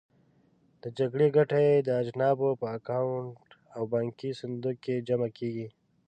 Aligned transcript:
د 0.81 0.83
جګړې 0.97 1.27
ګټه 1.37 1.59
یې 1.67 1.75
د 1.87 1.89
اجانبو 2.01 2.49
په 2.61 2.65
اکاونټ 2.77 3.45
او 3.75 3.81
بانکي 3.93 4.31
صندوق 4.41 4.75
کې 4.85 4.95
جمع 5.07 5.29
کېږي. 5.37 5.67